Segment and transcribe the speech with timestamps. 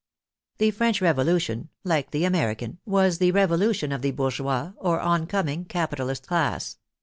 [0.57, 6.25] The French Revolution, like the American, w^as the revolution of the bourgeois or oncoming capitalist
[6.25, 6.79] class.